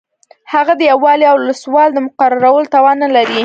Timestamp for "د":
0.79-0.81, 1.93-1.97